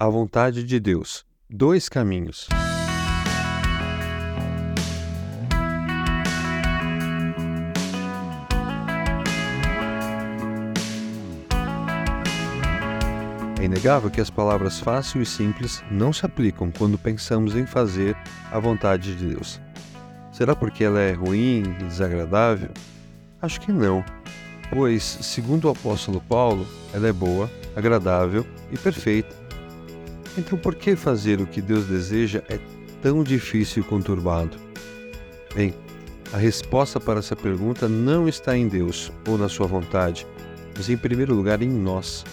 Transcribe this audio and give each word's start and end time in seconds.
A 0.00 0.08
vontade 0.08 0.62
de 0.62 0.78
Deus. 0.78 1.26
Dois 1.50 1.88
caminhos. 1.88 2.46
É 13.58 13.64
inegável 13.64 14.08
que 14.08 14.20
as 14.20 14.30
palavras 14.30 14.78
fácil 14.78 15.20
e 15.20 15.26
simples 15.26 15.82
não 15.90 16.12
se 16.12 16.24
aplicam 16.24 16.70
quando 16.70 16.96
pensamos 16.96 17.56
em 17.56 17.66
fazer 17.66 18.16
a 18.52 18.60
vontade 18.60 19.16
de 19.16 19.34
Deus. 19.34 19.60
Será 20.30 20.54
porque 20.54 20.84
ela 20.84 21.00
é 21.00 21.12
ruim 21.12 21.64
e 21.80 21.84
desagradável? 21.86 22.70
Acho 23.42 23.60
que 23.60 23.72
não, 23.72 24.04
pois, 24.70 25.02
segundo 25.02 25.64
o 25.64 25.70
apóstolo 25.70 26.20
Paulo, 26.20 26.64
ela 26.92 27.08
é 27.08 27.12
boa, 27.12 27.50
agradável 27.74 28.46
e 28.70 28.78
perfeita. 28.78 29.47
Então, 30.38 30.56
por 30.56 30.76
que 30.76 30.94
fazer 30.94 31.40
o 31.40 31.46
que 31.46 31.60
Deus 31.60 31.86
deseja 31.86 32.44
é 32.48 32.60
tão 33.02 33.24
difícil 33.24 33.82
e 33.82 33.84
conturbado? 33.84 34.56
Bem, 35.52 35.74
a 36.32 36.36
resposta 36.36 37.00
para 37.00 37.18
essa 37.18 37.34
pergunta 37.34 37.88
não 37.88 38.28
está 38.28 38.56
em 38.56 38.68
Deus 38.68 39.10
ou 39.26 39.36
na 39.36 39.48
sua 39.48 39.66
vontade, 39.66 40.24
mas 40.76 40.88
em 40.88 40.96
primeiro 40.96 41.34
lugar 41.34 41.60
em 41.60 41.68
nós. 41.68 42.24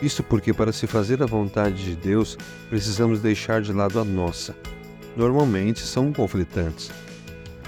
Isso 0.00 0.22
porque, 0.22 0.54
para 0.54 0.72
se 0.72 0.86
fazer 0.86 1.22
a 1.22 1.26
vontade 1.26 1.84
de 1.84 1.94
Deus, 1.94 2.38
precisamos 2.70 3.20
deixar 3.20 3.60
de 3.60 3.70
lado 3.70 4.00
a 4.00 4.04
nossa. 4.04 4.56
Normalmente 5.14 5.80
são 5.80 6.10
conflitantes. 6.10 6.90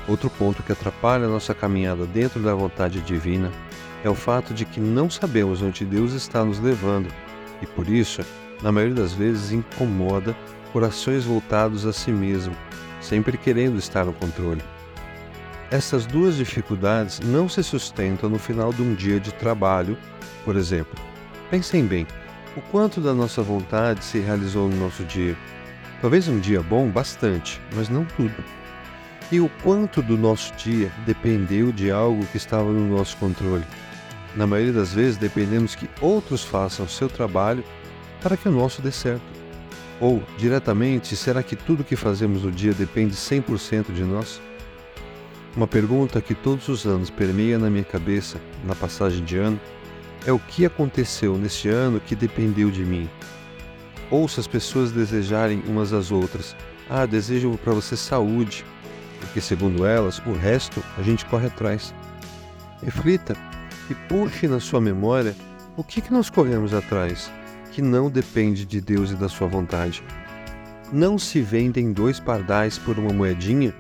Outro 0.09 0.31
ponto 0.31 0.63
que 0.63 0.73
atrapalha 0.73 1.27
a 1.27 1.31
nossa 1.31 1.55
caminhada 1.55 2.07
dentro 2.07 2.41
da 2.41 2.55
vontade 2.55 3.03
divina 3.03 3.53
é 4.03 4.09
o 4.09 4.15
fato 4.15 4.55
de 4.55 4.65
que 4.65 4.81
não 4.81 5.11
sabemos 5.11 5.61
onde 5.61 5.85
Deus 5.85 6.15
está 6.15 6.43
nos 6.43 6.59
levando 6.59 7.09
e, 7.61 7.67
por 7.67 7.87
isso, 7.87 8.23
na 8.65 8.73
maioria 8.73 8.95
das 8.95 9.13
vezes 9.13 9.53
incomoda 9.53 10.35
corações 10.73 11.25
voltados 11.25 11.85
a 11.85 11.93
si 11.93 12.11
mesmo, 12.11 12.57
sempre 12.99 13.37
querendo 13.37 13.79
estar 13.79 14.07
no 14.07 14.13
controle. 14.15 14.63
Essas 15.71 16.07
duas 16.07 16.37
dificuldades 16.37 17.21
não 17.21 17.47
se 17.47 17.63
sustentam 17.63 18.31
no 18.31 18.39
final 18.39 18.73
de 18.73 18.81
um 18.81 18.95
dia 18.95 19.21
de 19.21 19.35
trabalho, 19.35 19.99
por 20.47 20.57
exemplo. 20.57 20.95
Pensem 21.51 21.85
bem, 21.85 22.07
o 22.57 22.63
quanto 22.63 23.03
da 23.03 23.13
nossa 23.13 23.43
vontade 23.43 24.03
se 24.03 24.19
realizou 24.19 24.67
no 24.67 24.77
nosso 24.77 25.05
dia. 25.05 25.37
Talvez 26.01 26.27
um 26.27 26.41
dia 26.41 26.63
bom, 26.63 26.89
bastante, 26.89 27.61
mas 27.75 27.91
não 27.91 28.07
tudo. 28.07 28.43
E 29.31 29.41
o 29.41 29.51
quanto 29.63 30.01
do 30.01 30.17
nosso 30.17 30.55
dia 30.55 30.91
dependeu 31.05 31.71
de 31.71 31.91
algo 31.91 32.25
que 32.27 32.39
estava 32.39 32.71
no 32.73 32.97
nosso 32.97 33.17
controle. 33.19 33.65
Na 34.35 34.47
maioria 34.47 34.73
das 34.73 34.95
vezes, 34.95 35.19
dependemos 35.19 35.75
que 35.75 35.89
outros 36.01 36.43
façam 36.43 36.87
o 36.87 36.89
seu 36.89 37.11
trabalho 37.11 37.63
para 38.25 38.39
que 38.39 38.49
o 38.49 38.53
nosso 38.53 38.81
dê 38.81 38.91
certo. 38.91 39.23
Ou, 40.01 40.23
diretamente, 40.39 41.15
será 41.15 41.43
que 41.43 41.55
tudo 41.55 41.85
que 41.85 41.95
fazemos 41.95 42.43
no 42.43 42.51
dia 42.51 42.73
depende 42.73 43.15
100% 43.15 43.93
de 43.93 44.03
nós? 44.03 44.41
Uma 45.55 45.69
pergunta 45.69 46.23
que 46.23 46.35
todos 46.35 46.67
os 46.69 46.87
anos 46.87 47.11
permeia 47.11 47.59
na 47.59 47.69
minha 47.69 47.85
cabeça, 47.85 48.41
na 48.65 48.75
passagem 48.75 49.23
de 49.23 49.37
ano, 49.37 49.61
é 50.27 50.33
o 50.33 50.39
que 50.39 50.65
aconteceu 50.65 51.37
neste 51.37 51.69
ano 51.69 52.01
que 52.01 52.17
dependeu 52.17 52.71
de 52.71 52.83
mim. 52.83 53.11
Ou 54.11 54.27
se 54.27 54.41
as 54.41 54.47
pessoas 54.47 54.91
desejarem 54.91 55.63
umas 55.67 55.93
às 55.93 56.11
outras, 56.11 56.57
ah, 56.89 57.05
desejo 57.05 57.59
para 57.63 57.75
você 57.75 57.95
saúde, 57.95 58.65
porque 59.21 59.41
segundo 59.41 59.85
elas, 59.85 60.19
o 60.27 60.33
resto 60.33 60.83
a 60.97 61.03
gente 61.03 61.27
corre 61.27 61.49
atrás. 61.49 61.95
Reflita 62.83 63.37
e 63.91 63.95
puxe 63.95 64.49
na 64.49 64.61
sua 64.61 64.81
memória 64.81 65.37
o 65.77 65.85
que, 65.85 66.01
que 66.01 66.13
nós 66.13 66.31
corremos 66.31 66.73
atrás, 66.73 67.31
que 67.75 67.83
não 67.83 68.11
depende 68.11 68.65
de 68.65 68.81
Deus 68.81 69.11
e 69.11 69.15
da 69.15 69.29
sua 69.29 69.49
vontade. 69.49 70.03
Não 70.93 71.19
se 71.19 71.41
vendem 71.41 71.93
dois 71.93 72.21
pardais 72.21 72.79
por 72.79 72.99
uma 72.99 73.13
moedinha? 73.13 73.75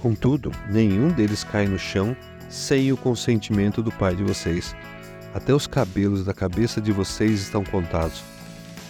Contudo, 0.00 0.50
nenhum 0.68 1.08
deles 1.08 1.44
cai 1.44 1.66
no 1.66 1.78
chão 1.78 2.16
sem 2.48 2.92
o 2.92 2.96
consentimento 2.96 3.82
do 3.82 3.92
Pai 3.92 4.16
de 4.16 4.24
vocês 4.24 4.74
até 5.34 5.54
os 5.54 5.66
cabelos 5.66 6.24
da 6.24 6.34
cabeça 6.34 6.80
de 6.80 6.92
vocês 6.92 7.40
estão 7.40 7.64
contados. 7.64 8.22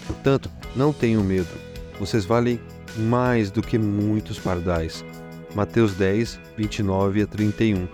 Portanto, 0.06 0.50
não 0.74 0.92
tenham 0.92 1.22
medo, 1.22 1.50
vocês 1.98 2.24
valem 2.24 2.60
mais 2.96 3.50
do 3.50 3.62
que 3.62 3.78
muitos 3.78 4.38
pardais. 4.38 5.04
Mateus 5.54 5.94
10, 5.94 6.40
29 6.56 7.22
a 7.22 7.26
31. 7.26 7.88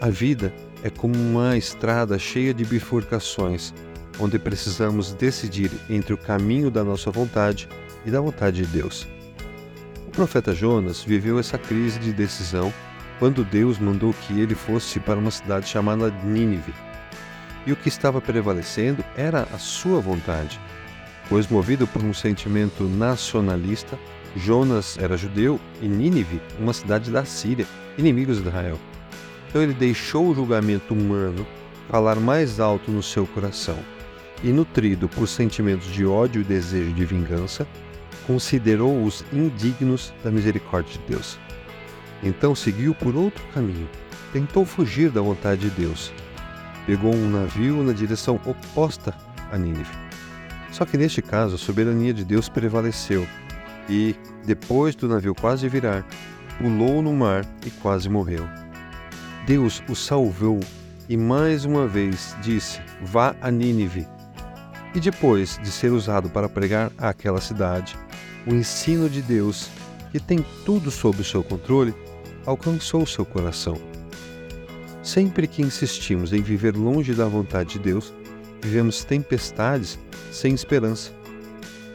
A 0.00 0.10
vida 0.10 0.52
é 0.82 0.90
como 0.90 1.14
uma 1.14 1.56
estrada 1.56 2.18
cheia 2.18 2.52
de 2.52 2.64
bifurcações, 2.64 3.72
onde 4.18 4.38
precisamos 4.38 5.12
decidir 5.12 5.70
entre 5.88 6.12
o 6.12 6.18
caminho 6.18 6.70
da 6.70 6.82
nossa 6.82 7.10
vontade 7.10 7.68
e 8.04 8.10
da 8.10 8.20
vontade 8.20 8.62
de 8.62 8.66
Deus. 8.66 9.06
O 10.06 10.10
profeta 10.10 10.54
Jonas 10.54 11.02
viveu 11.02 11.38
essa 11.38 11.58
crise 11.58 11.98
de 11.98 12.12
decisão 12.12 12.72
quando 13.18 13.44
Deus 13.44 13.78
mandou 13.78 14.12
que 14.12 14.40
ele 14.40 14.54
fosse 14.54 15.00
para 15.00 15.18
uma 15.18 15.30
cidade 15.30 15.68
chamada 15.68 16.10
Nínive 16.24 16.72
e 17.66 17.72
o 17.72 17.76
que 17.76 17.88
estava 17.88 18.20
prevalecendo 18.20 19.04
era 19.16 19.42
a 19.52 19.58
sua 19.58 20.00
vontade. 20.00 20.60
Pois, 21.28 21.48
movido 21.48 21.86
por 21.86 22.02
um 22.02 22.14
sentimento 22.14 22.84
nacionalista, 22.84 23.98
Jonas 24.36 24.96
era 24.98 25.16
judeu 25.16 25.58
e 25.82 25.88
Nínive, 25.88 26.40
uma 26.60 26.72
cidade 26.72 27.10
da 27.10 27.24
Síria, 27.24 27.66
inimigos 27.98 28.36
de 28.36 28.46
Israel. 28.46 28.78
Então 29.48 29.60
ele 29.60 29.74
deixou 29.74 30.28
o 30.28 30.34
julgamento 30.34 30.94
humano 30.94 31.44
falar 31.90 32.20
mais 32.20 32.60
alto 32.60 32.90
no 32.92 33.02
seu 33.02 33.26
coração 33.26 33.78
e, 34.42 34.52
nutrido 34.52 35.08
por 35.08 35.26
sentimentos 35.26 35.86
de 35.92 36.04
ódio 36.04 36.40
e 36.40 36.44
desejo 36.44 36.92
de 36.92 37.04
vingança, 37.04 37.66
considerou-os 38.26 39.24
indignos 39.32 40.12
da 40.22 40.30
misericórdia 40.30 40.98
de 41.00 41.14
Deus. 41.14 41.38
Então 42.22 42.54
seguiu 42.54 42.94
por 42.94 43.14
outro 43.14 43.44
caminho, 43.54 43.88
tentou 44.32 44.64
fugir 44.64 45.10
da 45.10 45.20
vontade 45.20 45.68
de 45.68 45.70
Deus 45.70 46.12
pegou 46.86 47.12
um 47.12 47.28
navio 47.28 47.82
na 47.82 47.92
direção 47.92 48.40
oposta 48.46 49.12
a 49.50 49.58
Nínive. 49.58 49.90
Só 50.70 50.84
que 50.84 50.96
neste 50.96 51.20
caso 51.20 51.56
a 51.56 51.58
soberania 51.58 52.14
de 52.14 52.24
Deus 52.24 52.48
prevaleceu 52.48 53.26
e, 53.88 54.14
depois 54.44 54.94
do 54.94 55.08
navio 55.08 55.34
quase 55.34 55.68
virar, 55.68 56.06
pulou 56.58 57.02
no 57.02 57.12
mar 57.12 57.44
e 57.66 57.70
quase 57.70 58.08
morreu. 58.08 58.48
Deus 59.46 59.82
o 59.88 59.94
salvou 59.94 60.60
e 61.08 61.16
mais 61.16 61.64
uma 61.64 61.86
vez 61.86 62.36
disse: 62.40 62.80
Vá 63.02 63.34
a 63.40 63.50
Nínive. 63.50 64.06
E 64.96 65.00
depois 65.00 65.60
de 65.62 65.70
ser 65.70 65.92
usado 65.92 66.30
para 66.30 66.48
pregar 66.48 66.90
àquela 66.96 67.38
cidade, 67.38 67.94
o 68.46 68.54
ensino 68.54 69.10
de 69.10 69.20
Deus, 69.20 69.68
que 70.10 70.18
tem 70.18 70.42
tudo 70.64 70.90
sob 70.90 71.22
seu 71.22 71.44
controle, 71.44 71.94
alcançou 72.46 73.06
seu 73.06 73.22
coração. 73.26 73.76
Sempre 75.02 75.46
que 75.46 75.60
insistimos 75.60 76.32
em 76.32 76.40
viver 76.40 76.74
longe 76.74 77.12
da 77.12 77.26
vontade 77.26 77.74
de 77.74 77.78
Deus, 77.78 78.10
vivemos 78.62 79.04
tempestades 79.04 79.98
sem 80.32 80.54
esperança, 80.54 81.12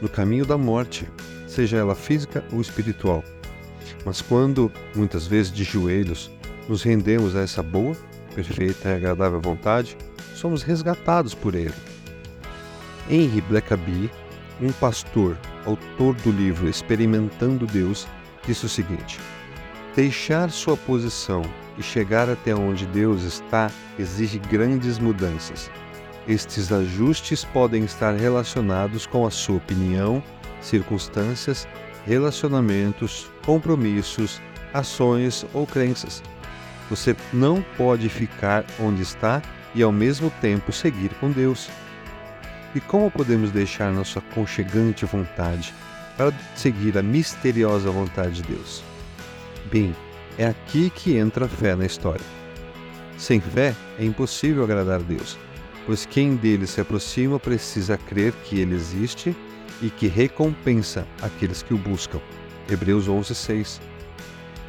no 0.00 0.08
caminho 0.08 0.46
da 0.46 0.56
morte, 0.56 1.04
seja 1.48 1.78
ela 1.78 1.96
física 1.96 2.44
ou 2.52 2.60
espiritual. 2.60 3.24
Mas 4.04 4.20
quando, 4.20 4.70
muitas 4.94 5.26
vezes 5.26 5.50
de 5.50 5.64
joelhos, 5.64 6.30
nos 6.68 6.84
rendemos 6.84 7.34
a 7.34 7.40
essa 7.40 7.64
boa, 7.64 7.96
perfeita 8.32 8.90
e 8.90 8.94
agradável 8.94 9.40
vontade, 9.40 9.96
somos 10.36 10.62
resgatados 10.62 11.34
por 11.34 11.56
Ele. 11.56 11.74
Henry 13.10 13.40
Blackaby, 13.42 14.10
um 14.60 14.72
pastor, 14.72 15.36
autor 15.66 16.14
do 16.16 16.30
livro 16.30 16.68
Experimentando 16.68 17.66
Deus, 17.66 18.06
disse 18.46 18.66
o 18.66 18.68
seguinte: 18.68 19.18
Deixar 19.94 20.50
sua 20.50 20.76
posição 20.76 21.42
e 21.76 21.82
chegar 21.82 22.28
até 22.30 22.54
onde 22.54 22.86
Deus 22.86 23.22
está 23.22 23.70
exige 23.98 24.38
grandes 24.38 24.98
mudanças. 24.98 25.70
Estes 26.28 26.70
ajustes 26.70 27.44
podem 27.44 27.84
estar 27.84 28.12
relacionados 28.14 29.06
com 29.06 29.26
a 29.26 29.30
sua 29.30 29.56
opinião, 29.56 30.22
circunstâncias, 30.60 31.66
relacionamentos, 32.06 33.30
compromissos, 33.44 34.40
ações 34.72 35.44
ou 35.52 35.66
crenças. 35.66 36.22
Você 36.88 37.16
não 37.32 37.62
pode 37.76 38.08
ficar 38.08 38.64
onde 38.78 39.02
está 39.02 39.42
e 39.74 39.82
ao 39.82 39.90
mesmo 39.90 40.30
tempo 40.40 40.72
seguir 40.72 41.10
com 41.14 41.30
Deus. 41.30 41.68
E 42.74 42.80
como 42.80 43.10
podemos 43.10 43.50
deixar 43.50 43.92
nossa 43.92 44.18
aconchegante 44.18 45.04
vontade 45.04 45.74
para 46.16 46.32
seguir 46.56 46.96
a 46.96 47.02
misteriosa 47.02 47.90
vontade 47.90 48.42
de 48.42 48.54
Deus? 48.54 48.82
Bem, 49.70 49.94
é 50.38 50.46
aqui 50.46 50.88
que 50.90 51.16
entra 51.16 51.44
a 51.44 51.48
fé 51.48 51.74
na 51.76 51.84
história. 51.84 52.24
Sem 53.18 53.40
fé 53.40 53.74
é 53.98 54.04
impossível 54.04 54.64
agradar 54.64 55.00
a 55.00 55.02
Deus, 55.02 55.38
pois 55.84 56.06
quem 56.06 56.34
dele 56.34 56.66
se 56.66 56.80
aproxima 56.80 57.38
precisa 57.38 57.98
crer 57.98 58.32
que 58.44 58.58
ele 58.58 58.74
existe 58.74 59.36
e 59.82 59.90
que 59.90 60.06
recompensa 60.06 61.06
aqueles 61.20 61.62
que 61.62 61.74
o 61.74 61.78
buscam. 61.78 62.20
Hebreus 62.70 63.06
11:6. 63.06 63.80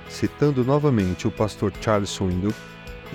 Citando 0.09 0.63
novamente 0.63 1.27
o 1.27 1.31
pastor 1.31 1.71
Charles 1.79 2.09
Swindoll, 2.09 2.53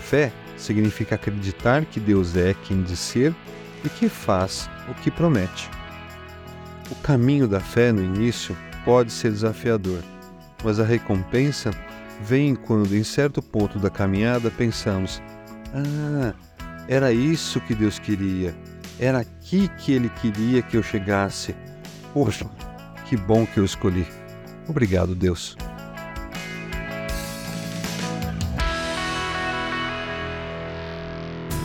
fé 0.00 0.32
significa 0.56 1.16
acreditar 1.16 1.84
que 1.84 2.00
Deus 2.00 2.36
é 2.36 2.54
quem 2.64 2.82
diz 2.82 2.98
ser 2.98 3.34
e 3.84 3.88
que 3.88 4.08
faz 4.08 4.68
o 4.90 4.94
que 4.94 5.10
promete. 5.10 5.70
O 6.90 6.94
caminho 6.96 7.46
da 7.46 7.60
fé 7.60 7.92
no 7.92 8.02
início 8.02 8.56
pode 8.84 9.12
ser 9.12 9.30
desafiador, 9.30 10.02
mas 10.64 10.80
a 10.80 10.84
recompensa 10.84 11.70
vem 12.22 12.54
quando, 12.54 12.96
em 12.96 13.04
certo 13.04 13.42
ponto 13.42 13.78
da 13.78 13.90
caminhada, 13.90 14.50
pensamos: 14.50 15.22
Ah, 15.74 16.34
era 16.88 17.12
isso 17.12 17.60
que 17.60 17.74
Deus 17.74 17.98
queria, 17.98 18.54
era 18.98 19.18
aqui 19.18 19.68
que 19.78 19.92
Ele 19.92 20.08
queria 20.08 20.62
que 20.62 20.76
eu 20.76 20.82
chegasse. 20.82 21.54
Poxa, 22.14 22.46
que 23.06 23.16
bom 23.16 23.46
que 23.46 23.58
eu 23.58 23.64
escolhi. 23.64 24.06
Obrigado, 24.66 25.14
Deus. 25.14 25.56